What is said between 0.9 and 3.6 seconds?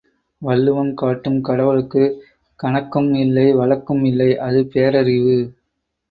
காட்டும் கடவுளுக்குக் கணக்கும் இல்லை